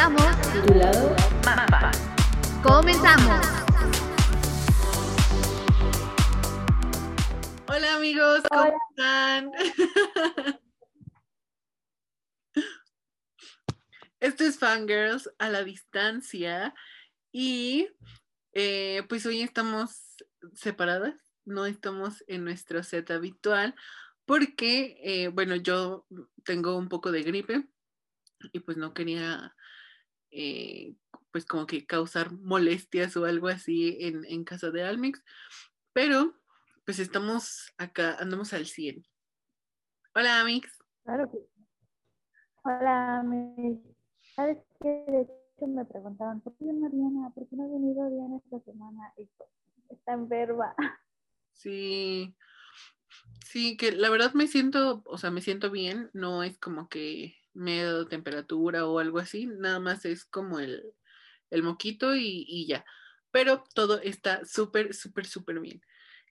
[0.00, 1.14] Presentamos tu lado
[1.44, 1.92] mapa.
[2.62, 3.46] Comenzamos.
[7.68, 9.52] Hola amigos, ¿cómo están?
[14.20, 16.74] Esto es Fangirls a la distancia
[17.30, 17.90] y
[18.54, 20.16] eh, pues hoy estamos
[20.54, 23.74] separadas, no estamos en nuestro set habitual
[24.24, 26.06] porque, eh, bueno, yo
[26.42, 27.68] tengo un poco de gripe
[28.54, 29.54] y pues no quería
[30.30, 30.94] eh,
[31.32, 35.22] pues como que causar molestias o algo así en, en casa de Almix,
[35.92, 36.34] pero
[36.84, 39.06] pues estamos acá, andamos al 100.
[40.14, 40.76] Hola, Amix.
[41.04, 41.38] Claro que
[42.62, 43.80] Hola, Amix.
[44.34, 45.04] ¿Sabes qué?
[45.06, 47.30] De hecho me preguntaban, ¿por qué no Diana?
[47.34, 49.12] ¿Por qué no ha venido Diana esta semana?
[49.16, 49.50] Y pues,
[49.88, 50.74] está enferma.
[51.52, 52.34] Sí,
[53.44, 57.36] sí, que la verdad me siento, o sea, me siento bien, no es como que
[57.54, 60.94] me he dado temperatura o algo así, nada más es como el,
[61.50, 62.84] el moquito y, y ya.
[63.30, 65.80] Pero todo está súper, súper, súper bien.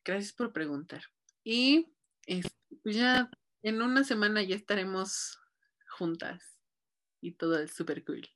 [0.03, 1.01] Gracias por preguntar.
[1.43, 1.93] Y
[2.83, 3.29] pues ya
[3.63, 5.39] en una semana ya estaremos
[5.89, 6.59] juntas
[7.21, 8.27] y todo es súper cool.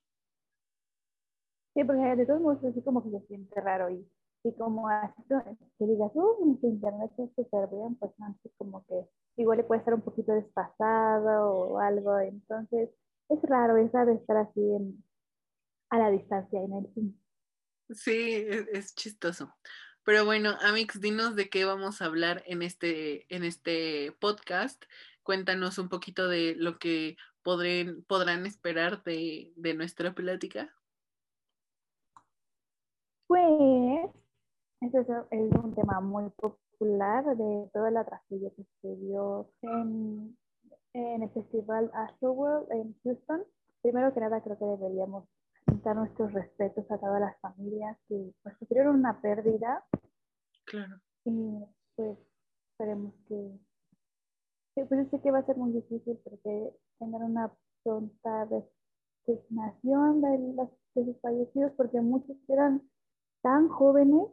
[1.74, 4.08] Sí, porque de todos modos así como que se siente raro y,
[4.44, 5.24] y como así
[5.80, 9.94] que digas, mi internet está súper bien, pues así como que igual le puede estar
[9.94, 12.90] un poquito despasado o algo, entonces
[13.30, 15.04] es raro, es raro estar así en,
[15.90, 17.14] a la distancia en el Zoom.
[17.90, 19.54] Sí, es, es, chistoso.
[20.04, 24.84] Pero bueno, Amix, dinos de qué vamos a hablar en este, en este podcast.
[25.24, 30.74] Cuéntanos un poquito de lo que podrán esperar de, de nuestra plática.
[33.28, 34.12] Pues,
[34.86, 40.38] ese es, es un tema muy popular de toda la tragedia que se dio en,
[40.94, 43.44] en el festival Astroworld en Houston.
[43.82, 45.26] Primero que nada, creo que deberíamos
[45.84, 49.86] dar nuestros respetos a todas las familias que pues, sufrieron una pérdida.
[50.66, 51.00] Claro.
[51.26, 51.64] Y
[51.96, 52.18] pues
[52.72, 53.60] esperemos que,
[54.76, 57.54] que pues sé que va a ser muy difícil porque tener una
[57.84, 58.48] pronta
[59.26, 62.82] designación de, los, de sus fallecidos porque muchos eran
[63.42, 64.28] tan jóvenes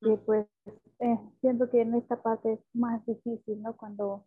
[0.00, 0.46] que pues
[1.00, 3.76] eh, siento que en esta parte es más difícil, ¿no?
[3.76, 4.26] Cuando,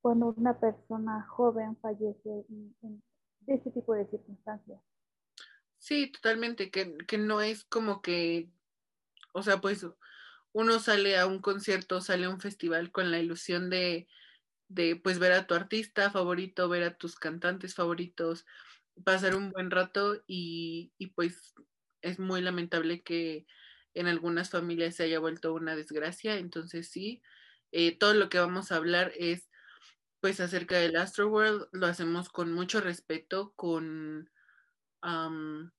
[0.00, 3.02] cuando una persona joven fallece en, en
[3.40, 4.80] de este tipo de circunstancias.
[5.78, 8.50] Sí, totalmente, que, que no es como que,
[9.32, 9.86] o sea, pues
[10.52, 14.08] uno sale a un concierto, sale a un festival con la ilusión de,
[14.68, 18.46] de pues ver a tu artista favorito, ver a tus cantantes favoritos,
[19.04, 21.54] pasar un buen rato y, y pues
[22.00, 23.46] es muy lamentable que
[23.96, 27.22] en algunas familias se haya vuelto una desgracia, entonces sí,
[27.72, 29.48] eh, todo lo que vamos a hablar es
[30.20, 34.30] pues acerca del Astroworld lo hacemos con mucho respeto, con,
[35.02, 35.70] um,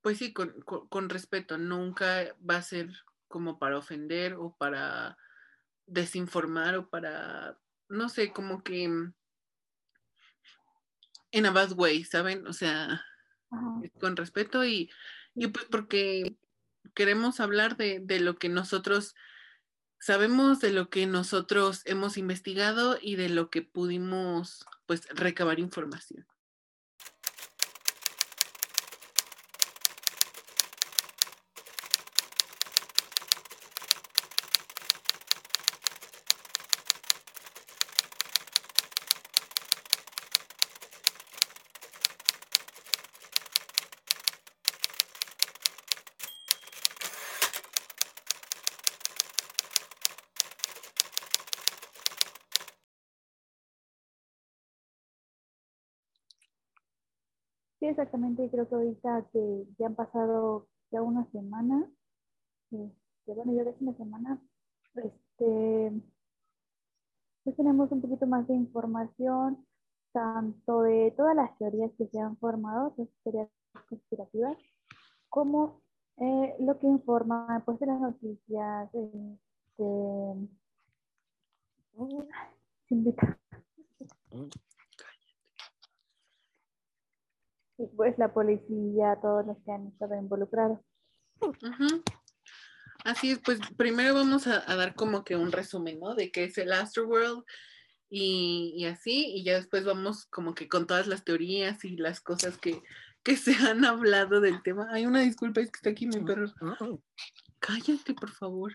[0.00, 2.90] pues sí, con, con, con, respeto, nunca va a ser
[3.28, 5.18] como para ofender o para
[5.86, 7.58] desinformar o para,
[7.88, 8.84] no sé, como que
[11.32, 12.46] en a bad way, ¿saben?
[12.46, 13.04] O sea,
[14.00, 14.90] con respeto y,
[15.34, 16.36] y pues porque
[16.96, 19.14] queremos hablar de, de lo que nosotros
[19.98, 26.26] sabemos de lo que nosotros hemos investigado y de lo que pudimos pues recabar información.
[57.78, 58.48] Sí, exactamente.
[58.50, 61.90] Creo que ahorita que ya han pasado ya una semana,
[62.70, 64.40] este, bueno, ya es una semana,
[64.94, 65.92] este,
[67.44, 69.66] pues tenemos un poquito más de información,
[70.12, 73.48] tanto de todas las teorías que se han formado, las teorías
[73.88, 74.56] conspirativas,
[75.28, 75.82] como
[76.18, 79.82] eh, lo que informa pues de las noticias, este,
[81.96, 82.24] uh,
[87.78, 90.80] invita pues la policía, todos los que han estado involucrados.
[91.40, 92.02] Uh -huh.
[93.04, 96.14] Así es, pues primero vamos a, a, dar como que un resumen, ¿no?
[96.14, 97.44] De qué es el Astroworld
[98.08, 102.20] y, y así, y ya después vamos como que con todas las teorías y las
[102.20, 102.82] cosas que,
[103.22, 104.88] que se han hablado del tema.
[104.90, 106.46] Hay una disculpa, es que está aquí mi perro.
[107.60, 108.72] Cállate, por favor.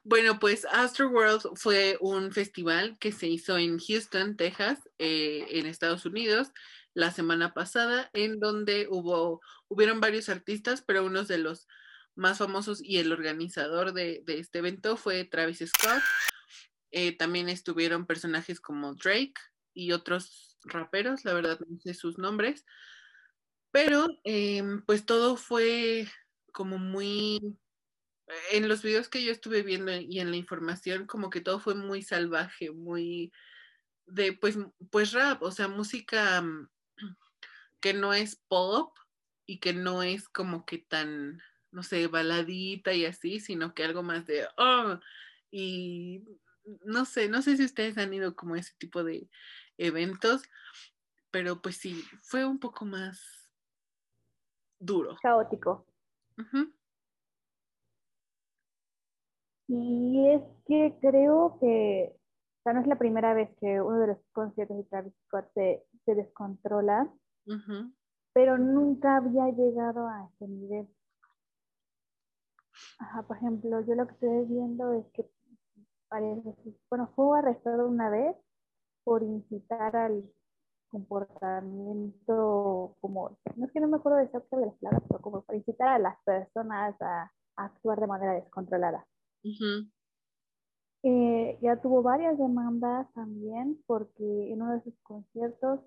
[0.06, 6.04] Bueno, pues Astroworld fue un festival que se hizo en Houston, Texas, eh, en Estados
[6.04, 6.52] Unidos,
[6.92, 11.66] la semana pasada, en donde hubo, hubieron varios artistas, pero uno de los
[12.16, 16.02] más famosos y el organizador de, este evento fue Travis Scott.
[16.90, 19.34] Eh, también estuvieron personajes como Drake
[19.72, 22.66] y otros raperos, la verdad no sé sus nombres,
[23.70, 26.06] pero em, pues todo fue
[26.52, 27.58] como muy
[28.52, 31.74] en los videos que yo estuve viendo y en la información, como que todo fue
[31.74, 33.32] muy salvaje, muy
[34.06, 34.58] de pues,
[34.90, 36.68] pues rap, o sea, música mm,
[37.80, 38.96] que no es pop
[39.46, 41.40] y que no es como que tan,
[41.70, 44.98] no sé, baladita y así, sino que algo más de, oh,
[45.50, 46.24] y
[46.84, 49.28] no sé, no sé si ustedes han ido como a ese tipo de
[49.76, 50.42] eventos,
[51.30, 53.50] pero pues sí, fue un poco más
[54.78, 55.16] duro.
[55.20, 55.86] Caótico.
[59.68, 62.16] Y es que creo que,
[62.64, 65.84] o no es la primera vez que uno de los conciertos de Travis Scott se,
[66.06, 67.10] descontrola,
[68.32, 70.88] pero nunca había llegado a ese nivel.
[72.98, 75.28] Ajá, por ejemplo, yo lo que estoy viendo es que
[76.90, 78.36] bueno, fue arrestado una vez
[79.02, 80.24] por incitar al
[80.88, 85.58] comportamiento como, no es que no me acuerdo de de las palabras, pero como para
[85.58, 89.04] incitar a las personas a actuar de manera descontrolada.
[91.02, 95.80] Eh, ya tuvo varias demandas también porque en uno de sus conciertos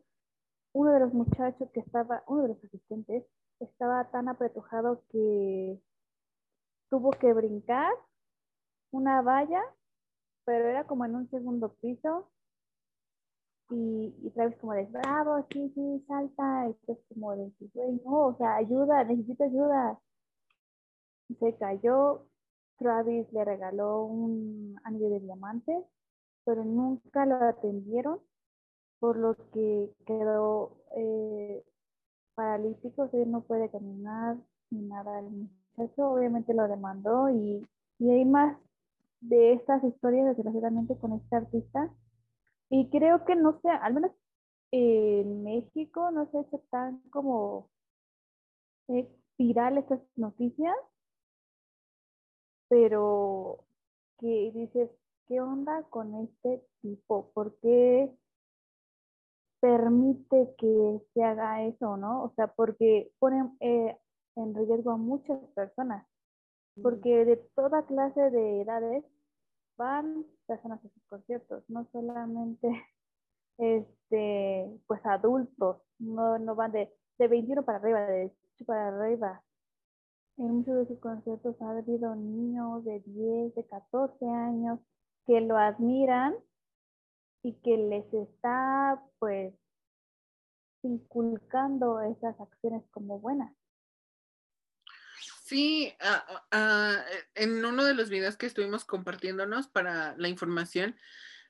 [0.77, 3.25] uno de los muchachos que estaba, uno de los asistentes,
[3.59, 5.81] estaba tan apretujado que
[6.89, 7.92] tuvo que brincar
[8.92, 9.62] una valla,
[10.45, 12.30] pero era como en un segundo piso.
[13.69, 16.69] Y, y Travis como de, bravo, sí, sí, salta.
[16.69, 20.00] Y es como de, güey, no, o sea, ayuda, necesito ayuda.
[21.39, 22.25] se cayó,
[22.77, 25.83] Travis le regaló un anillo de diamantes,
[26.45, 28.19] pero nunca lo atendieron,
[29.00, 31.63] por lo que quedó eh,
[32.35, 34.38] paralítico, o no puede caminar
[34.69, 35.19] ni nada.
[35.19, 37.68] El muchacho obviamente lo demandó y,
[38.00, 38.57] hay más
[39.21, 41.91] de estas historias, desgraciadamente, con este artista.
[42.69, 44.12] Y creo que no sé, al menos
[44.71, 47.69] en México no se ha hecho tan como
[48.89, 50.75] eh, viral estas noticias,
[52.69, 53.63] pero
[54.19, 54.89] que dices,
[55.27, 57.31] ¿qué onda con este tipo?
[57.33, 58.11] ¿Por qué
[59.59, 62.23] permite que se haga eso, no?
[62.23, 63.97] O sea, porque ponen eh,
[64.35, 66.05] en riesgo a muchas personas,
[66.81, 69.03] porque de toda clase de edades
[69.77, 72.69] van personas a sus conciertos, no solamente
[73.57, 78.21] este, pues adultos, no, no van de, de 21 para arriba, de
[78.57, 79.43] 18 para arriba,
[80.38, 84.80] en muchos de sus conciertos ha habido niños de 10, de 14 años
[85.25, 86.36] que lo admiran
[87.44, 89.54] y que les está pues
[90.84, 93.54] inculcando esas acciones como buenas.
[95.44, 95.94] Sí,
[97.36, 100.95] en uno de los videos que estuvimos compartiéndonos para la información,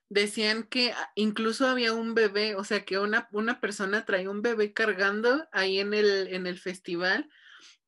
[0.07, 4.71] decían que incluso había un bebé, o sea, que una, una persona traía un bebé
[4.71, 7.29] cargando ahí en el, en el festival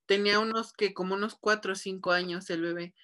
[0.10, 2.96] tenía unos que como unos cuatro o cinco años el bebé.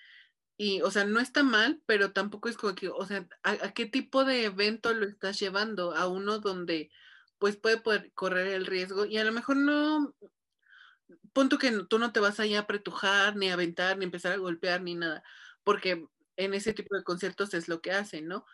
[0.58, 3.86] Y, o sea, no está mal, pero tampoco es como que, o sea, ¿a, qué
[3.86, 5.94] tipo de evento lo estás llevando?
[5.96, 6.90] A uno donde,
[7.38, 10.16] pues, puede poder correr el riesgo y a lo mejor no,
[11.34, 14.38] punto que tú no te vas allá a apretujar, ni a aventar, ni empezar a
[14.38, 15.24] golpear, ni nada,
[15.64, 18.46] porque en ese tipo de conciertos es lo que hacen, ¿no?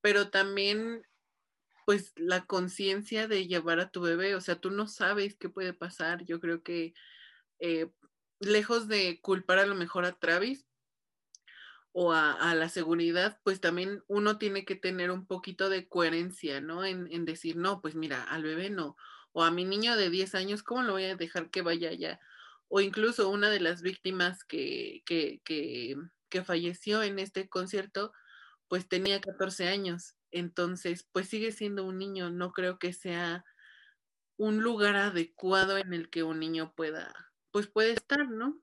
[0.00, 1.02] Pero también,
[1.86, 5.74] pues, la conciencia de llevar a tu bebé, o sea, tú no sabes qué puede
[5.74, 6.24] pasar.
[6.24, 6.94] Yo creo que
[7.60, 7.90] eh,
[8.40, 10.66] lejos de culpar a lo mejor a Travis
[11.92, 16.84] o a, la seguridad, pues también uno tiene que tener un poquito de coherencia, ¿no?
[16.84, 18.96] En, decir, no, pues mira, al bebé no,
[19.32, 22.20] o a mi niño de 10 años, ¿cómo lo voy a dejar que vaya allá?
[22.68, 25.96] O incluso una de las víctimas que, que, que,
[26.28, 28.12] que falleció en este concierto,
[28.68, 33.44] pues tenía 14 años, entonces, pues sigue siendo un niño, no creo que sea
[34.36, 38.58] un lugar adecuado en el que un niño pueda pues puede estar, ¿no?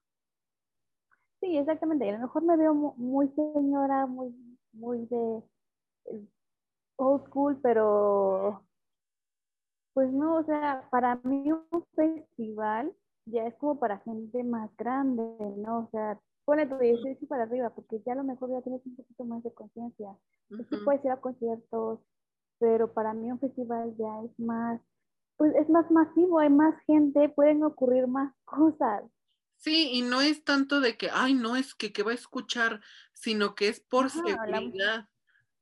[1.42, 2.10] Sí, exactamente.
[2.10, 4.34] A lo mejor me veo muy señora, muy,
[4.74, 5.44] muy de
[6.06, 6.28] eh,
[6.98, 8.66] old school, pero
[9.94, 12.94] pues no, o sea, para mí un festival
[13.26, 15.24] ya es como para gente más grande,
[15.58, 15.86] ¿no?
[15.86, 18.96] O sea, pone tu 18 para arriba, porque ya a lo mejor ya tienes un
[18.96, 20.16] poquito más de conciencia.
[20.50, 22.00] Sí puedes ir a conciertos,
[22.60, 24.82] pero para mí un festival ya es más
[25.38, 29.04] pues es más masivo, hay más gente, pueden ocurrir más cosas.
[29.58, 32.82] Sí, y no es tanto de que, ay, no, es que, que va a escuchar,
[33.14, 35.10] sino que es por Ajá, la- seguridad.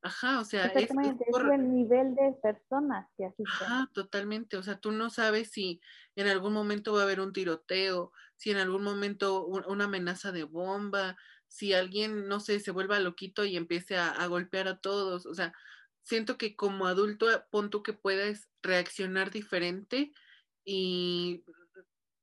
[0.02, 0.90] Ajá, o sea, es- es,
[1.30, 1.50] por...
[1.52, 3.46] el nivel de personas que asisten.
[3.46, 4.56] Ajá, totalmente.
[4.58, 5.80] O sea, tú no sabes si
[6.16, 10.32] en algún momento va a haber un tiroteo, si en algún momento un- una amenaza
[10.32, 11.16] de bomba,
[11.48, 15.24] si alguien, no sé, se vuelva loquito y empiece a, a golpear a todos.
[15.24, 15.54] O sea,
[16.04, 20.12] siento que como adulto, eh, pon tú que puedes reaccionar diferente
[20.64, 21.44] y,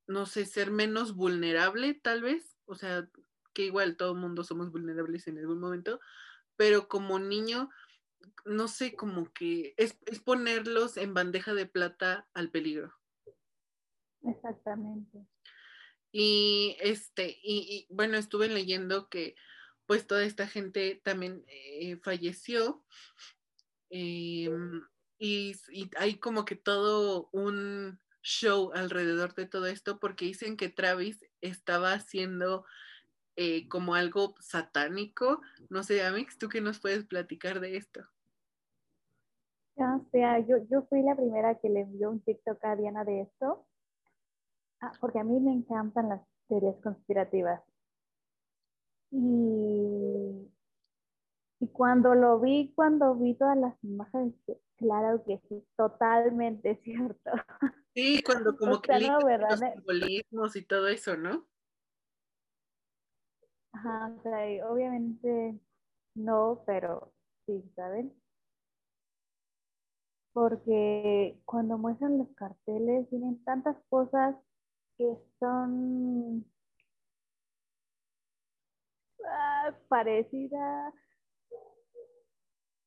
[0.06, 2.56] no sé, ser menos vulnerable, tal vez.
[2.64, 3.08] O sea,
[3.52, 6.00] que igual todo el mundo somos vulnerables en algún momento,
[6.56, 7.70] pero como niño
[8.44, 12.92] no sé, como que es, es ponerlos en bandeja de plata al peligro.
[14.22, 15.26] Exactamente.
[16.12, 19.34] Y este, y, y, bueno, estuve leyendo que
[19.86, 22.84] pues toda esta gente también eh, falleció.
[23.92, 24.50] Eh,
[25.18, 30.68] y, y hay como que todo un show alrededor de todo esto porque dicen que
[30.68, 32.64] Travis estaba haciendo
[33.36, 35.40] eh, como algo satánico.
[35.70, 38.00] No sé, Amix, ¿tú qué nos puedes platicar de esto?
[39.76, 43.04] Ya, o sea, yo, yo fui la primera que le envió un TikTok a Diana
[43.04, 43.66] de esto,
[44.80, 47.62] ah, porque a mí me encantan las teorías conspirativas.
[49.10, 49.71] Y
[51.72, 54.34] cuando lo vi, cuando vi todas las imágenes,
[54.76, 57.30] claro que sí, totalmente cierto.
[57.94, 61.46] Sí, cuando como O que sea, ligan no, los simbolismos y todo eso, ¿no?
[63.72, 65.58] Ajá, o sea, obviamente
[66.14, 67.12] no, pero
[67.46, 68.12] sí, ¿saben?
[70.32, 74.36] Porque cuando muestran los carteles tienen tantas cosas
[74.96, 76.44] que son
[79.24, 80.94] ah, parecidas.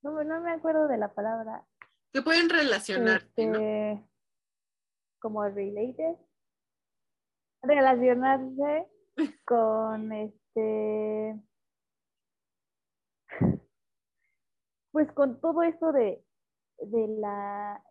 [0.06, 1.66] No, me- no me acuerdo de la palabra.
[2.14, 3.58] Que pueden relacionarse, ¿no?
[3.58, 4.08] Este,
[5.20, 6.16] como related.
[7.64, 8.88] Relacionarse
[9.48, 11.42] con este.
[14.92, 16.24] Pues con todo esto de,
[16.78, 17.84] de la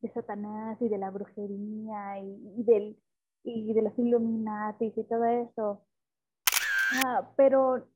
[0.00, 3.00] de Satanás y de la brujería y, y del
[3.44, 5.86] y de los Illuminatis y todo eso.
[7.04, 7.88] Ah, pero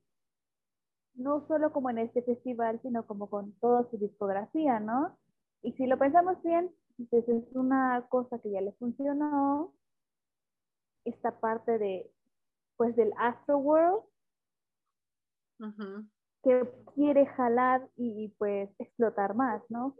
[1.15, 5.17] no solo como en este festival, sino como con toda su discografía, ¿no?
[5.63, 6.71] Y si lo pensamos bien,
[7.09, 9.73] pues es una cosa que ya le funcionó,
[11.05, 12.11] esta parte de,
[12.77, 14.03] pues del Astro World,
[15.59, 16.05] Ujú.
[16.43, 19.95] que quiere jalar y, y, pues explotar más, ¿no?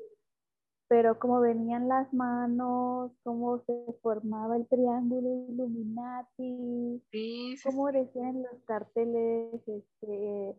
[0.88, 8.44] Pero cómo venían las manos, cómo se formaba el triángulo Illuminati, Sí, sí, cómo decían
[8.44, 10.56] los carteles, este,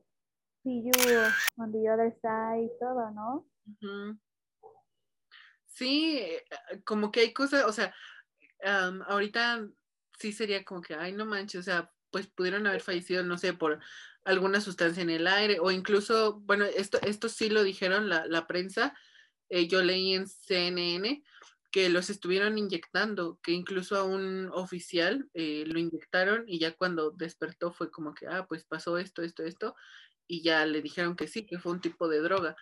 [0.64, 0.90] see you
[1.58, 3.46] on the other side, todo, ¿no?
[3.66, 4.18] ujú.
[5.66, 6.42] Sí, eh,
[6.84, 7.94] como que hay cosas, o sea,
[8.64, 9.68] am, ahorita
[10.18, 13.52] sí sería como que, ay, no manches, o sea, pues pudieron haber fallecido, no sé,
[13.54, 13.80] por
[14.24, 18.46] alguna sustancia en el aire, o incluso, bueno, esto, esto sí lo dijeron la, la
[18.46, 18.94] prensa,
[19.48, 21.22] eh, yo leí en CNN
[21.74, 27.10] que los estuvieron inyectando, que incluso a un oficial eh, lo inyectaron y ya cuando
[27.10, 29.74] despertó fue como que, ah, pues pasó esto, esto, esto,
[30.28, 32.54] y ya le dijeron que sí, que fue un tipo de droga.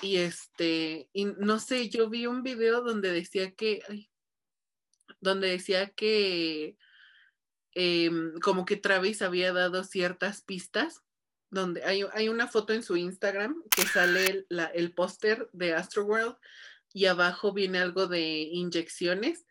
[0.00, 4.08] Y este, y no sé, yo vi un video donde decía que, ay,
[5.20, 6.78] donde decía que
[7.74, 8.10] eh,
[8.42, 11.02] como que Travis había dado ciertas pistas,
[11.50, 16.36] donde hay, hay una foto en su Instagram que sale la, el póster de Astroworld
[16.94, 19.44] y abajo viene algo de inyecciones,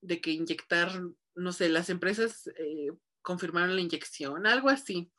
[0.00, 0.88] de que inyectar,
[1.34, 5.12] no sé, las empresas eh, confirmaron la inyección, algo así.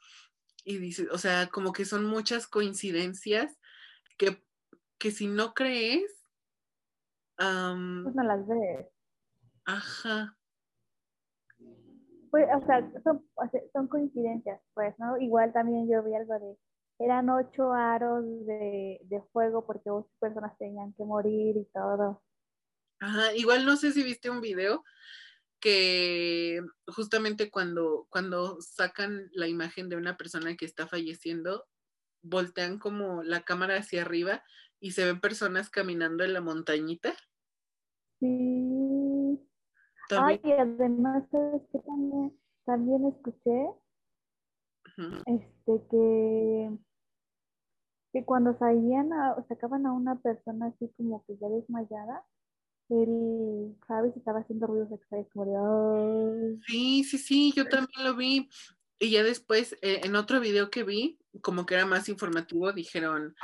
[0.63, 3.59] Y dice, o sea, como que son muchas coincidencias
[4.17, 4.41] que,
[4.97, 6.25] que si no crees,
[7.37, 8.87] um, Pues no las ves.
[9.65, 10.37] ajá,
[12.29, 15.17] Pues, o sea, son, o sea, son coincidencias, pues, ¿no?
[15.17, 16.57] Igual también yo vi algo de,
[17.03, 22.23] eran ocho aros de, de fuego porque ocho personas tenían que morir y todo.
[22.99, 24.83] ajá, igual no sé si viste un video
[25.61, 31.65] que justamente cuando, cuando sacan la imagen de una persona que está falleciendo,
[32.23, 34.43] voltean como la cámara hacia arriba
[34.79, 37.13] y se ven personas caminando en la montañita.
[38.19, 39.39] Sí.
[40.09, 43.67] También, Ay, y además, ¿sabes qué también, también escuché?
[45.25, 46.77] Este, que,
[48.13, 52.25] que cuando salían a, sacaban a una persona así como que ya desmayada,
[52.89, 56.65] el Travis estaba haciendo ruidos extraños como de, "Ay".
[56.67, 58.49] Sí, sí, sí, yo también lo vi.
[58.99, 63.35] Y ya después, eh, en otro video que vi, como que era más informativo, dijeron,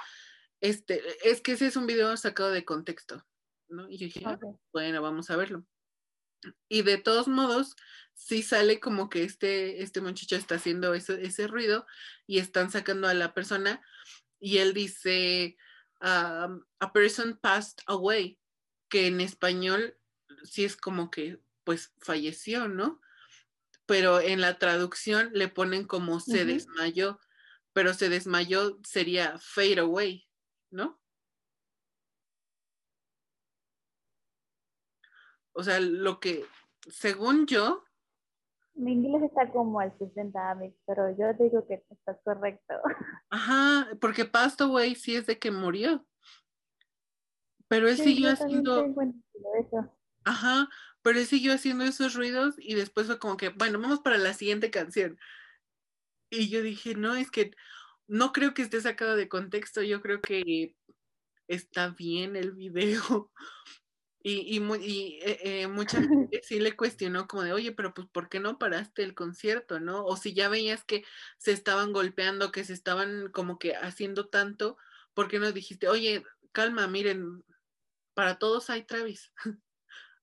[0.61, 3.25] este, es que ese es un video sacado de contexto,
[3.69, 3.89] ¿no?
[3.89, 4.57] Y yo dije, ah, Ok.
[4.73, 5.65] bueno, vamos a verlo.
[6.69, 7.75] Y de todos modos,
[8.13, 11.85] sí sale como que este, este muchacho está haciendo ese, ese ruido
[12.25, 13.81] y están sacando a la persona
[14.39, 15.57] y él dice,
[16.01, 18.39] um, a person passed away,
[18.89, 19.97] que en español
[20.43, 23.01] sí es como que pues falleció, ¿no?
[23.85, 27.19] Pero en la traducción le ponen como se desmayó,
[27.73, 30.27] pero se desmayó sería fade away,
[30.71, 31.01] ¿no?
[35.53, 36.45] O sea, lo que,
[36.87, 37.86] según yo...
[38.77, 42.75] Mi inglés está como al 60, pero yo digo que estás correcto.
[43.29, 46.05] Ajá, porque passed away sí es de que murió.
[47.67, 48.85] Pero él siguió haciendo...
[50.23, 50.69] Ajá,
[51.01, 54.33] pero él siguió haciendo esos ruidos y después fue como que, bueno, vamos para la
[54.33, 55.17] siguiente canción.
[56.29, 57.51] Y yo dije, no, es que
[58.07, 60.75] no creo que esté sacado de contexto, yo creo que
[61.47, 63.31] está bien el video,
[64.29, 65.97] y, y, eh, eh, mucha
[66.29, 69.79] gente sí le cuestionó como de, oye, pero pues ¿por qué no paraste el concierto,
[69.79, 70.03] no?
[70.03, 71.03] O si ya veías que
[71.37, 74.77] se estaban golpeando, que se estaban como que haciendo tanto,
[75.13, 77.43] ¿por qué no dijiste, oye, calma, miren,
[78.13, 79.31] para todos hay Travis.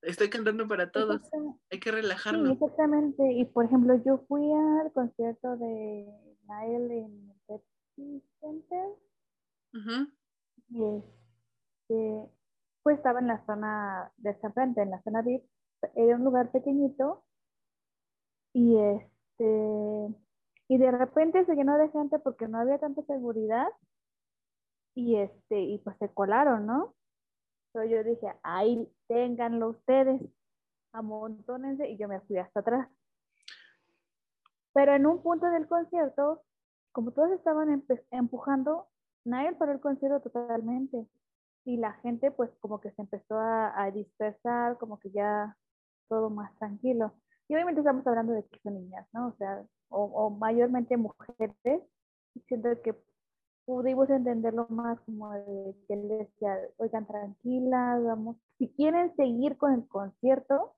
[0.03, 1.23] Estoy cantando para todos.
[1.71, 2.47] Hay que relajarnos.
[2.47, 3.33] Sí, exactamente.
[3.33, 6.07] Y por ejemplo, yo fui al concierto de
[6.47, 8.89] Nael en el Pepsi Center.
[10.69, 11.05] Y pues
[13.05, 15.45] estaba en la zona de esta frente, en la zona VIP,
[15.95, 17.23] era un lugar pequeñito
[18.55, 20.09] y este
[20.69, 23.67] y de repente se llenó de gente porque no había tanta seguridad
[24.95, 26.95] y este y pues se colaron, ¿no?
[27.73, 30.23] Pero yo dije, ahí ténganlo ustedes,
[30.93, 32.89] amontónense y yo me fui hasta atrás.
[34.73, 36.43] Pero en un punto del concierto,
[36.91, 38.89] como todos estaban empujando,
[39.27, 41.07] nadie paró el concierto totalmente
[41.64, 45.56] y la gente pues como que se empezó a, dispersar, como que ya
[46.09, 47.12] todo más tranquilo.
[47.49, 49.28] Y obviamente estamos hablando de que son niñas, ¿no?
[49.28, 51.54] O sea, o, mayormente mujeres,
[52.48, 52.94] siento que
[53.64, 59.72] pudimos entenderlo más como de que les decía, oigan, tranquilas, vamos, si quieren seguir con
[59.72, 60.74] el concierto,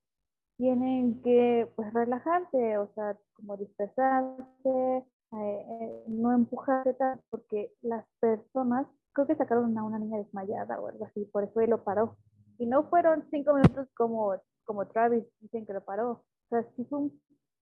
[0.57, 8.07] tienen que pues relajarse, o sea, como dispersarse, eh, eh, no empujarse tanto, porque las
[8.21, 11.83] personas creo que sacaron a una niña desmayada o algo así, por eso él lo
[11.83, 12.19] paró.
[12.59, 16.11] Y no fueron cinco minutos como, como Travis dicen que lo paró.
[16.11, 17.11] O sea, sí fue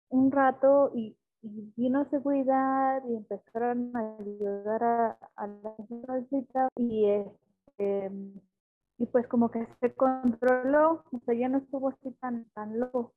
[0.09, 5.75] un, rato y, y, vino seguridad y empezaron a ayudar a, a la
[6.29, 8.11] gente y este,
[8.97, 13.13] y pues como que se controló, o sea, ya no estuvo así tan, tan loco.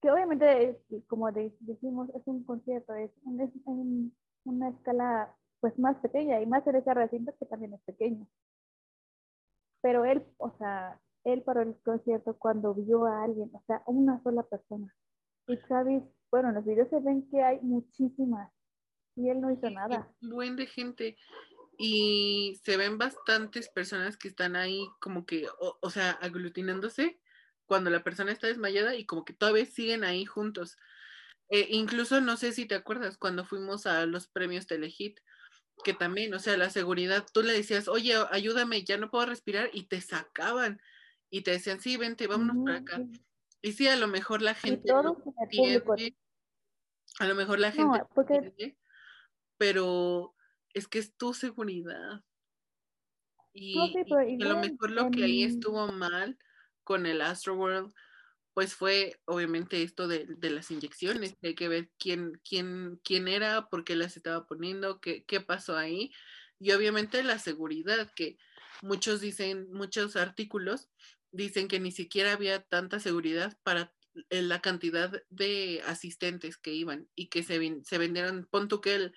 [0.00, 3.50] Que obviamente, como decimos, es un concierto, es, es
[4.44, 5.34] una escala
[5.64, 8.28] pues más pequeña y más en ese recinto que también es pequeño.
[9.80, 14.22] Pero él, o sea, él paró el concierto cuando vio a alguien, o sea, una
[14.22, 14.94] sola persona.
[15.46, 18.52] Y Travis, bueno, en los videos se ven que hay muchísimas
[19.16, 20.14] y él no hizo nada.
[20.20, 21.16] Buen de gente
[21.78, 25.46] y se ven bastantes personas que están ahí como que,
[25.80, 27.18] o, sea, aglutinándose
[27.64, 30.76] cuando la persona está desmayada y como que todavía siguen ahí juntos.
[31.48, 35.20] Eh, incluso no sé si te acuerdas cuando fuimos a los premios Telehit,
[35.82, 39.70] que también, o sea, la seguridad, tú le decías, oye, ayúdame, ya no puedo respirar,
[39.72, 40.80] y te sacaban
[41.30, 43.02] y te decían, sí, vente, vámonos para acá.
[43.60, 45.16] Y sí, a lo mejor la gente no
[47.20, 48.76] a lo mejor la gente
[49.56, 50.34] pero
[50.72, 52.22] es que es tu seguridad.
[53.52, 56.36] Y, a lo mejor lo que ahí estuvo mal
[56.82, 57.94] con el Astro World
[58.54, 63.84] pues fue obviamente esto de, las inyecciones, hay que ver quién, quién, quién era, por
[63.84, 66.12] qué las estaba poniendo, qué, qué pasó ahí,
[66.60, 68.38] y obviamente la seguridad, que
[68.80, 70.88] muchos dicen, muchos artículos
[71.32, 73.92] dicen que ni siquiera había tanta seguridad para
[74.30, 79.14] la cantidad de asistentes que iban y que se, se vendieron, pon tú que el,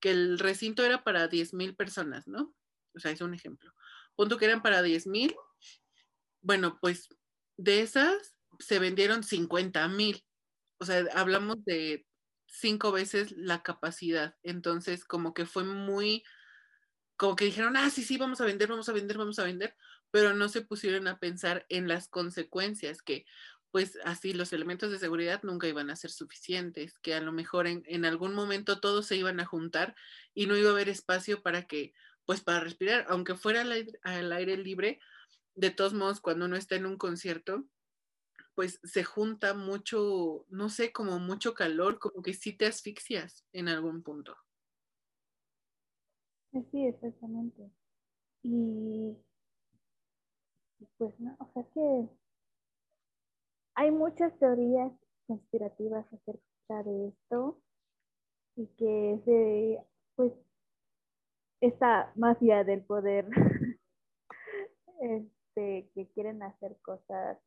[0.00, 2.54] que el recinto era para 10 mil personas, ¿no?
[2.94, 3.74] O sea, es un ejemplo.
[4.14, 5.34] Pon tú que eran para 10 mil.
[6.40, 7.08] Bueno, pues
[7.56, 10.24] de esas, se vendieron 50 mil.
[10.78, 12.06] O sea, hablamos de
[12.46, 14.36] cinco veces la capacidad.
[14.42, 16.24] Entonces, como que fue muy,
[17.16, 19.74] como que dijeron, ah, sí, sí, vamos a vender, vamos a vender, vamos a vender,
[20.10, 23.24] pero no se pusieron a pensar en las consecuencias que,
[23.70, 27.66] pues así, los elementos de seguridad nunca iban a ser suficientes, que a lo mejor
[27.66, 29.94] en, en algún momento todos se iban a juntar
[30.34, 31.92] y no iba a haber espacio para que,
[32.24, 35.00] pues para respirar, aunque fuera al aire libre,
[35.54, 37.66] de todos modos, cuando uno está en un concierto,
[38.56, 43.68] pues se junta mucho, no sé, como mucho calor, como que sí te asfixias en
[43.68, 44.34] algún punto.
[46.72, 47.70] Sí, exactamente.
[48.42, 49.14] Y
[50.96, 52.08] pues no, o sea que
[53.74, 54.90] hay muchas teorías
[55.26, 57.60] conspirativas acerca de esto
[58.56, 59.82] y que es de,
[60.14, 60.32] pues,
[61.60, 63.28] esta mafia del poder,
[65.00, 67.38] este, que quieren hacer cosas,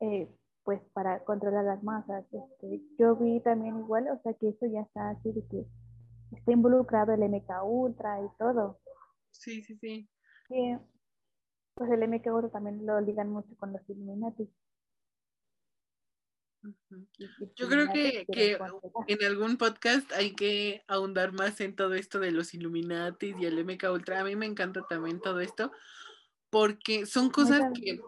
[0.00, 0.28] eh,
[0.64, 2.24] pues, para controlar las masas.
[2.32, 5.66] Este, yo vi también igual, o sea, que eso ya está así de que
[6.36, 8.80] está involucrado el MK Ultra y todo.
[9.30, 10.08] Sí, sí, sí.
[10.48, 10.78] Que,
[11.74, 14.48] pues el MK Ultra también lo ligan mucho con los Illuminati.
[17.56, 18.58] Yo creo que, que,
[19.08, 23.64] en algún podcast hay que ahondar más en todo esto de los Illuminati y el
[23.64, 24.20] MK Ultra.
[24.20, 25.72] A mí me encanta también todo esto
[26.50, 27.98] porque son cosas que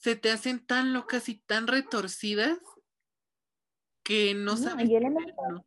[0.00, 2.58] se te hacen tan locas y tan retorcidas
[4.02, 4.88] que no, sabes.
[4.88, 5.62] Y el MK,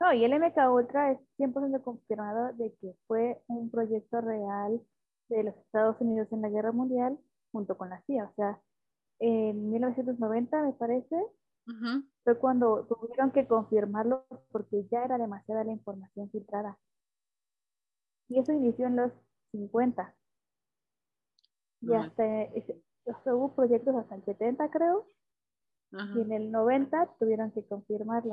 [0.00, 4.82] no, y el MK Ultra es 100% confirmado de que fue un proyecto real
[5.28, 7.18] de los Estados Unidos en la Guerra Mundial
[7.52, 8.24] junto con la CIA.
[8.24, 8.60] O sea,
[9.18, 11.16] en 1990, me parece,
[12.24, 16.78] fue cuando tuvieron que confirmarlo porque ya era demasiada la información filtrada.
[18.28, 19.12] Y eso inició en los
[19.52, 20.14] 50.
[21.82, 22.24] Y hasta
[23.06, 25.08] hubo proyectos hasta el 70, creo.
[25.92, 28.32] Y en el 90 tuvieron que confirmarlo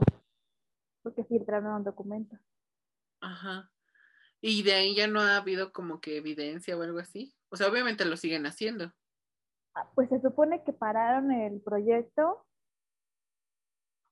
[1.03, 2.37] porque filtraron un documento.
[3.21, 3.71] Ajá.
[4.41, 7.33] Y de ahí ya no ha habido como que evidencia o algo así.
[7.49, 8.91] O sea, obviamente lo siguen haciendo.
[9.75, 12.45] Ah, pues se supone que pararon el proyecto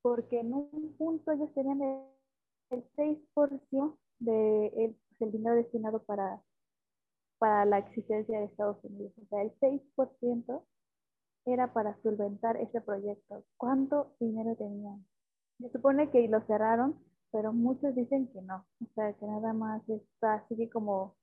[0.02, 6.42] porque en un punto ellos tenían el, 6% de el, del dinero destinado para,
[7.42, 9.14] para la existencia de Estados Unidos.
[9.20, 10.64] O sea, el 6%
[11.48, 13.44] era para solventar ese proyecto.
[13.58, 15.04] ¿Cuánto dinero tenían?
[15.58, 18.68] Se supone que lo cerraron, pero muchos dicen que no.
[18.80, 21.16] O sea, que nada más está así como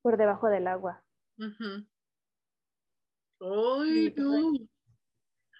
[0.00, 1.04] por debajo del agua.
[3.40, 4.52] ¡Ay, no!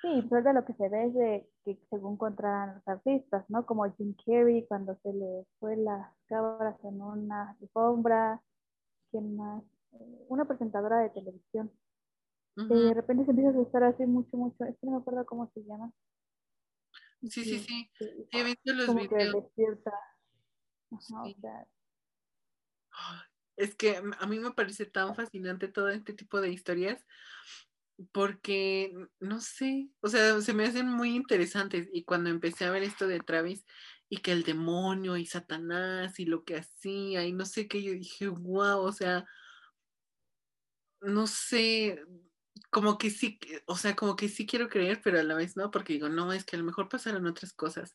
[0.01, 3.66] Sí, pues de lo que se ve es de que según encontraran los artistas, ¿no?
[3.66, 8.42] Como Jim Carrey cuando se le fue las cabras en una alfombra,
[9.11, 9.62] ¿quién más?
[10.29, 11.70] Una presentadora de televisión.
[12.57, 14.64] de repente se empieza a asustar así mucho, mucho.
[14.64, 15.92] Es que no me acuerdo cómo se llama.
[17.23, 17.90] Sí, sí, sí.
[17.99, 18.29] sí.
[18.33, 19.44] he visto los videos.
[23.57, 27.05] Es que a mí me parece tan fascinante todo este tipo de historias
[28.12, 32.83] porque, no sé, o sea, se me hacen muy interesantes y cuando empecé a ver
[32.83, 33.64] esto de Travis
[34.11, 37.92] y que el demonio y Satanás y lo que hacía y no sé qué, yo
[37.92, 39.25] dije, wow, o sea,
[41.01, 42.05] no sé,
[42.70, 45.70] como que sí, o sea, como que sí quiero creer, pero a la vez no,
[45.70, 47.94] porque digo, no, es que a lo mejor pasaron otras cosas,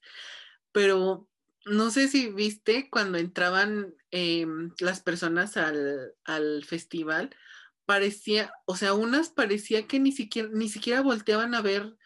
[0.72, 1.30] pero
[1.66, 7.36] no sé si viste cuando entraban em, las personas al, al festival,
[7.86, 11.98] parecía, o sea, unas parecía que ni siquiera, ni siquiera volteaban a ver,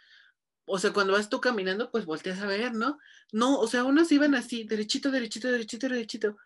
[0.70, 3.00] o sea, cuando vas tú caminando, pues volteas a ver, ¿no?
[3.32, 6.38] No, o sea, unos iban así, derechito, derechito, derechito, derechito,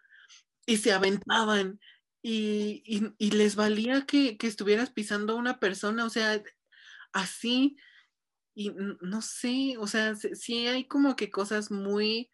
[0.66, 1.80] y se aventaban,
[2.22, 2.84] y,
[3.18, 6.42] y, les valía que, que, estuvieras pisando a una persona, o sea,
[7.12, 7.76] así,
[8.56, 12.32] y no sé, o sea, sí hay como que cosas muy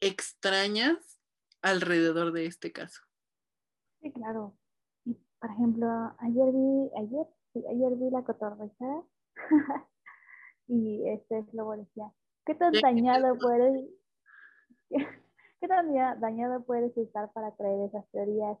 [0.00, 1.20] extrañas
[1.62, 3.00] alrededor de este caso.
[4.00, 4.56] Sí, claro
[5.40, 5.86] por ejemplo,
[6.18, 7.26] ayer vi, ayer,
[7.70, 9.02] ayer vi la cotorreza
[10.70, 12.12] y este lo decía,
[12.46, 13.84] ¿qué tan dañado puedes,
[15.60, 18.56] qué tan dañado puedes estar para creer esas teorías?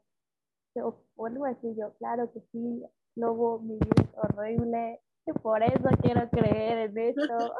[0.74, 2.82] O, algo así, yo, claro que sí,
[3.14, 5.00] lobo, mi vida es horrible,
[5.42, 7.54] por eso quiero creer en esto.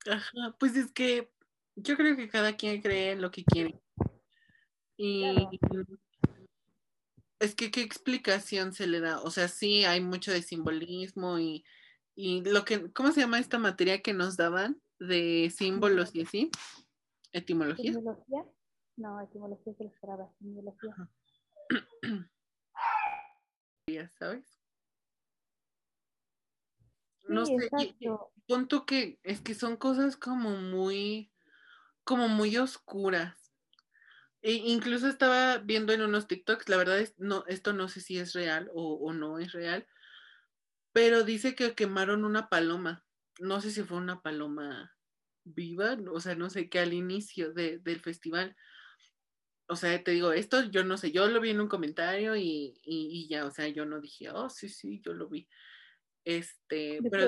[0.10, 1.30] Ajá, pues es que
[1.76, 3.80] yo creo que cada quien cree en lo que quiere.
[4.96, 5.24] Y
[7.38, 9.22] es que, ¿qué explicación se le da?
[9.22, 11.64] O sea, sí, hay mucho de simbolismo y,
[12.44, 16.50] lo que, ¿cómo se llama esta materia que nos daban de símbolos y así?
[17.32, 17.92] ¿Etimología?
[17.92, 18.44] ¿Etimología?
[18.96, 20.94] No, etimología se lo esperaba, simbología.
[23.86, 24.60] Ya sabes.
[27.28, 27.68] No sé,
[28.46, 31.32] punto que es que son cosas como muy,
[32.04, 33.52] como muy oscuras.
[34.42, 38.18] E incluso estaba viendo en unos TikToks, la verdad es, no, esto no sé si
[38.18, 39.86] es real o, no es real,
[40.92, 43.04] pero dice que quemaron una paloma.
[43.38, 44.94] No sé si fue una paloma
[45.44, 48.56] viva, o sea, no sé qué al inicio del festival.
[49.68, 53.28] O sea, te digo, esto yo no sé, yo lo vi en un comentario y,
[53.28, 55.48] ya, o sea, yo no dije, oh, sí, sí, yo lo vi.
[56.24, 57.26] Este, pero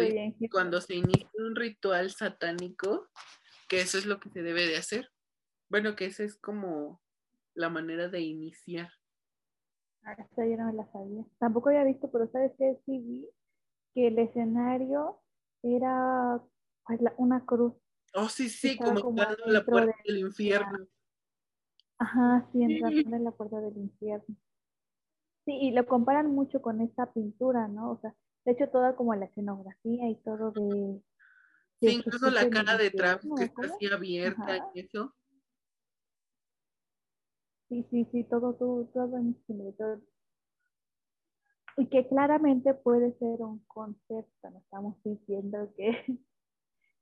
[0.51, 3.09] cuando se inicia un ritual satánico,
[3.68, 5.11] que eso es lo que se debe de hacer.
[5.68, 7.01] Bueno, que esa es como
[7.55, 8.90] la manera de iniciar.
[10.18, 11.25] Esta yo no me la sabía.
[11.38, 12.77] Tampoco había visto, pero ¿sabes qué?
[12.85, 13.27] Sí vi
[13.94, 15.20] que el escenario
[15.62, 16.42] era
[16.87, 17.74] pues, una cruz.
[18.14, 20.87] Oh, sí, sí, como, entrando a la puerta del infierno.
[21.98, 24.37] Ajá, sí, entrando en la puerta del infierno.
[25.44, 27.92] Sí, y lo comparan mucho con esta pintura, ¿no?
[27.92, 31.02] O sea, de hecho, toda como la escenografía y todo de...
[31.81, 35.14] sí, incluso la cara de Travis que está así abierta y eso.
[37.68, 39.18] Sí, sí, sí, todo, todo, todo,
[39.76, 40.00] todo.
[41.76, 45.90] Y que claramente puede ser un concepto, no estamos diciendo que,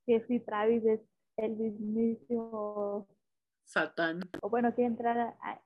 [0.05, 1.01] que si Travis es
[1.37, 3.07] el mismísimo
[3.65, 4.21] Satán.
[4.41, 5.61] O bueno, quiere entrar a,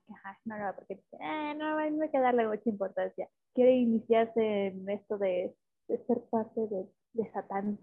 [0.46, 3.28] no, no, porque eh, no, no hay que darle mucha importancia.
[3.54, 5.56] Quiere iniciarse en esto de,
[5.88, 7.80] de ser parte de, de Satán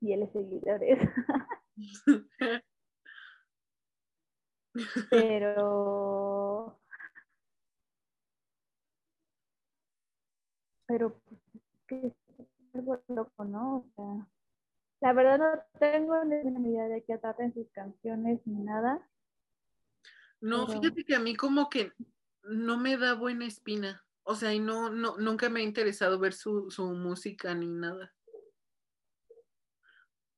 [0.00, 0.98] y él seguidores.
[5.10, 6.49] pero
[10.90, 11.40] pero pues,
[11.86, 13.76] que es algo loco, ¿no?
[13.76, 14.28] O sea,
[15.00, 19.08] la verdad no tengo ni idea de qué traten sus canciones ni nada.
[20.40, 21.92] No, fíjate que a mí como que
[22.42, 24.04] no me da buena espina.
[24.24, 28.12] O sea, y no, no, nunca me ha interesado ver su, su música ni nada.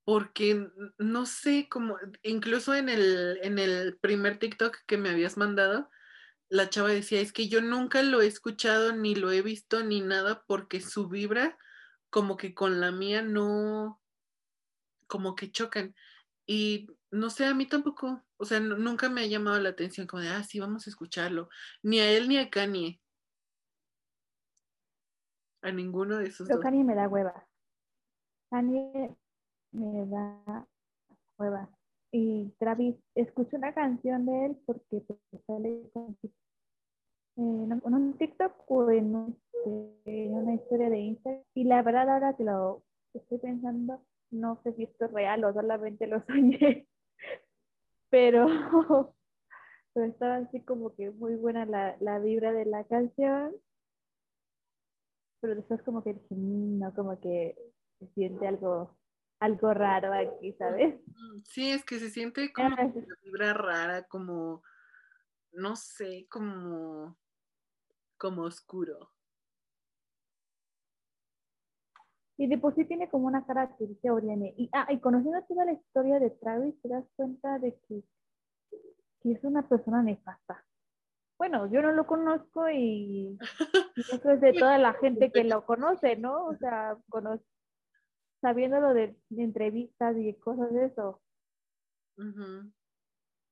[0.05, 5.89] Porque no sé, como, incluso en el, en el primer TikTok que me habías mandado,
[6.53, 10.03] la chava decía, es que yo nunca lo he escuchado, ni lo he visto, ni
[10.03, 11.57] nada, porque su vibra
[12.11, 13.99] como que con la mía no,
[15.07, 15.95] como que chocan.
[16.47, 20.23] Y no sé, a mí tampoco, o sea, nunca me ha llamado la atención como
[20.23, 21.49] de, ah, sí, vamos a escucharlo.
[21.83, 23.01] Ni a él ni a Kanye.
[25.63, 27.49] A ninguno de esos Pero Kanye me da hueva.
[28.51, 29.17] Kanye
[29.71, 30.69] me da
[31.39, 31.71] hueva.
[32.11, 36.19] Y Travis, escuché una canción de él porque pues, sale con,
[37.37, 41.43] en un TikTok o en, este, en una historia de Instagram.
[41.55, 42.83] Y la verdad ahora que lo
[43.15, 46.87] estoy pensando, no sé si esto es real o solamente lo soñé,
[48.11, 48.47] pero,
[49.93, 53.55] pero estaba así como que muy buena la, la vibra de la canción,
[55.41, 57.57] pero después como que mm, no, como que
[57.99, 58.97] se siente algo
[59.43, 60.95] algo raro aquí, ¿sabes?
[61.45, 64.63] Sí, es que se siente como una vibra rara, como,
[65.51, 67.19] no sé, como,
[68.23, 69.11] como oscuro.
[72.39, 74.55] Y de por sí tiene como una característica Oriane.
[74.57, 78.05] Y, ah, y conociendo toda la historia de Travis, te das cuenta de que,
[79.25, 80.65] es una persona nefasta.
[81.37, 83.37] Bueno, yo no lo conozco y,
[83.97, 86.47] eso es de toda la gente que lo conoce, ¿no?
[86.47, 86.97] O sea,
[88.41, 91.21] sabiéndolo de, entrevistas y cosas de eso.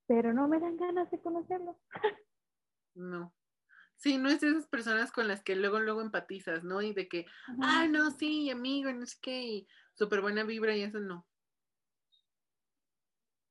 [0.06, 1.76] Pero no me dan ganas de conocerlo.
[2.94, 3.32] no.
[4.00, 6.80] Sí, no es de esas personas con las que luego, luego empatizas, ¿no?
[6.80, 7.26] Y de que,
[7.60, 11.28] ah, no, sí, amigo, no sé qué, y súper buena vibra y eso no.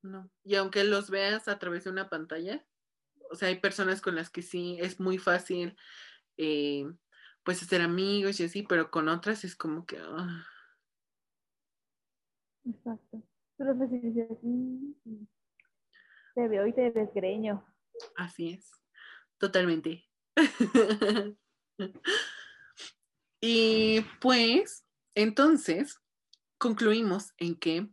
[0.01, 0.31] No.
[0.43, 2.65] Y aunque los veas a través de una pantalla,
[3.29, 5.77] o sea, hay personas con las que sí es muy fácil,
[6.37, 6.85] eh,
[7.43, 9.99] pues, ser amigos y así, pero con otras es como que...
[9.99, 10.47] Ah".
[12.65, 13.21] Exacto.
[13.55, 14.93] Pero pues dices, mm,
[16.33, 17.63] te veo y te desgreño.
[18.15, 18.71] Así es,
[19.37, 20.08] totalmente.
[23.41, 25.99] y pues, entonces,
[26.57, 27.89] concluimos en que,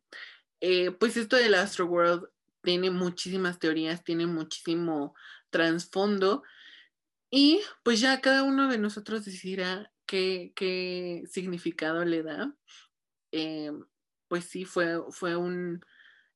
[0.61, 2.29] eh, pues esto del Astro World
[2.63, 5.15] tiene muchísimas teorías, tiene muchísimo
[5.51, 6.43] trasfondo
[7.31, 12.55] y pues ya cada uno de nosotros decidirá qué, qué significado le da.
[13.33, 13.73] Eh,
[14.29, 15.81] pues sí, fue, fue un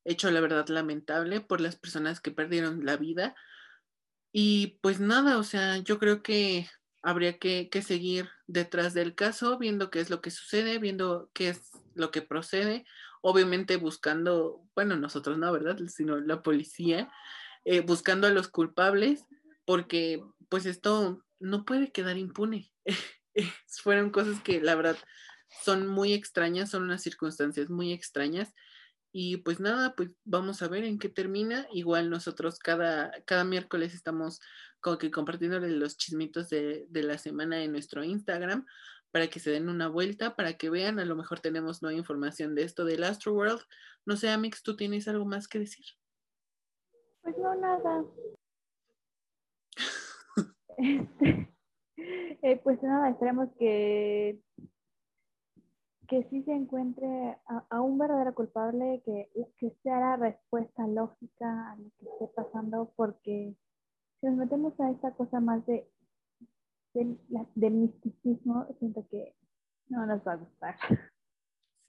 [0.05, 3.35] hecho, la verdad, lamentable por las personas que perdieron la vida
[4.33, 6.69] y pues nada, o sea, yo creo que
[7.03, 11.71] habría que, seguir detrás del caso, viendo qué es lo que sucede, viendo qué es
[11.95, 12.85] lo que procede,
[13.23, 15.79] obviamente buscando, bueno, nosotros no, ¿verdad?
[15.89, 17.11] Sino la policía,
[17.65, 19.25] eh, buscando a los culpables,
[19.65, 22.73] porque pues esto no puede quedar impune.
[23.83, 24.97] Fueron cosas que la verdad
[25.65, 28.55] son muy extrañas, son unas circunstancias muy extrañas
[29.13, 31.67] y pues nada, pues vamos a ver en qué termina.
[31.73, 34.41] Igual nosotros cada, cada miércoles estamos
[34.81, 38.67] como que compartiendo los chismitos de, la semana en nuestro Instagram
[39.11, 42.55] para que se den una vuelta, para que vean, a lo mejor tenemos nueva información
[42.55, 43.61] de esto del Astro World.
[44.07, 45.85] No sé, Amix, ¿tú tienes algo más que decir?
[47.23, 48.05] Pues no, nada.
[50.83, 51.53] Este,
[52.41, 54.41] eh, pues nada, esperemos que
[56.11, 57.39] que sí se encuentre
[57.71, 62.93] a, un verdadero culpable, que, que sea la respuesta lógica a lo que esté pasando,
[62.97, 63.55] porque
[64.21, 65.89] si nos metemos a esta cosa más de,
[66.95, 69.37] del misticismo, siento que
[69.89, 70.77] No nos va a gustar.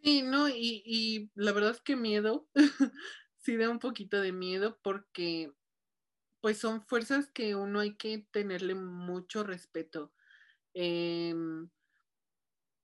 [0.03, 2.47] Sí, no, y, y la verdad es que miedo,
[3.37, 5.51] sí da un poquito de miedo porque
[6.41, 10.11] pues son fuerzas que uno hay que tenerle mucho respeto.
[10.73, 11.69] Em,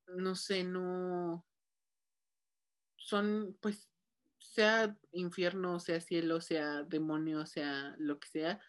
[0.08, 1.46] no sé, no
[2.96, 3.90] son pues
[4.40, 8.60] sea infierno, sea cielo, sea demonio, sea lo que sea,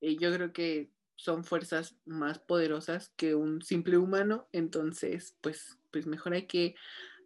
[0.00, 6.06] eh, yo creo que son fuerzas más poderosas que un simple humano, entonces pues, pues
[6.06, 6.74] mejor hay que,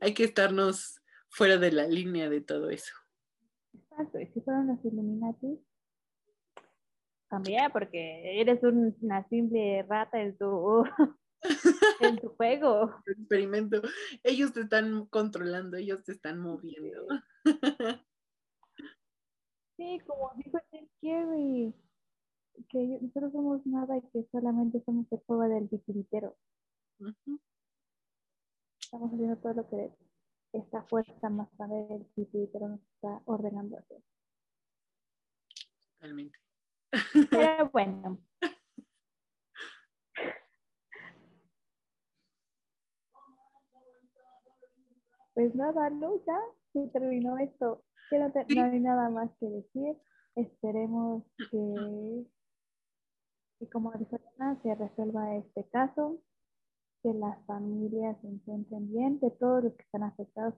[0.01, 2.95] hay que estarnos fuera de la línea de todo eso.
[3.75, 5.59] Exacto, y si fueron los Illuminati,
[7.29, 10.85] también, porque eres una simple rata en tu,
[12.01, 12.95] en tu juego.
[13.07, 13.83] Experimento.
[14.23, 17.07] Ellos te están controlando, ellos te están moviendo.
[19.79, 21.75] Sí, como dijo Jim Carrey,
[22.69, 26.37] que nosotros somos nada y que solamente somos el juego del titiritero.
[28.79, 29.91] Estamos haciendo todo lo que
[30.53, 34.03] esta fuerza más grande del titiritero nos está ordenando hacer.
[35.99, 36.39] Totalmente.
[37.31, 38.19] Pero bueno.
[45.35, 46.39] Pues nada, no, ya
[46.73, 47.83] se terminó esto.
[48.11, 49.97] no, no hay nada más que decir.
[50.35, 52.27] Esperemos que,
[53.59, 54.19] que como dijo
[54.63, 56.19] se resuelva este caso,
[57.03, 60.55] que las familias se encuentren bien, de todos los que están afectados,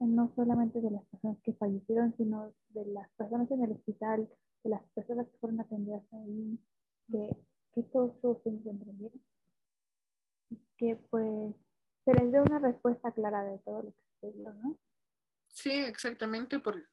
[0.00, 4.28] no solamente de las personas que fallecieron, sino de las personas en el hospital,
[4.64, 6.58] de las personas que fueron atendidas ahí,
[7.10, 7.36] que,
[7.74, 8.12] que todos,
[8.42, 9.12] se encuentren bien.
[10.76, 11.54] Que pues
[12.04, 14.07] se les dé una respuesta clara de todo lo que
[15.48, 16.88] Sí, exactamente, por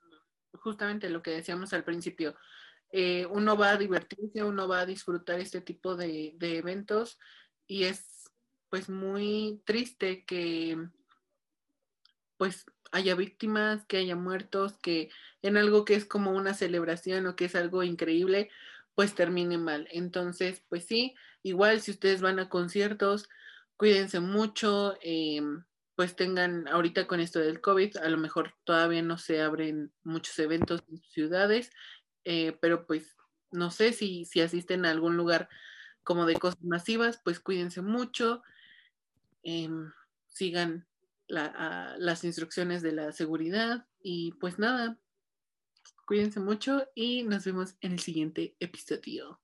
[0.54, 2.36] justamente lo que decíamos al principio.
[2.92, 7.20] Eh, uno va a divertirse, uno va a disfrutar este tipo de, eventos
[7.68, 8.32] y es
[8.70, 10.78] pues muy triste que
[12.38, 15.10] pues haya víctimas, que haya muertos, que
[15.42, 18.50] en algo que es como una celebración o que es algo increíble,
[18.94, 19.88] pues termine mal.
[19.92, 23.30] Entonces, pues sí, igual si ustedes van a conciertos,
[23.78, 25.42] cuídense mucho, eh,
[25.96, 30.38] pues tengan ahorita con esto del COVID, a lo mejor todavía no se abren muchos
[30.40, 31.72] eventos en ciudades,
[32.26, 33.16] eh, pero pues
[33.52, 35.50] no sé si, si asisten a algún lugar
[36.04, 38.44] como de cosas masivas, pues cuídense mucho,
[39.44, 39.92] em,
[40.28, 40.88] sigan
[41.28, 45.00] las instrucciones de la seguridad y pues nada,
[46.06, 49.40] cuídense mucho y nos vemos en el siguiente episodio.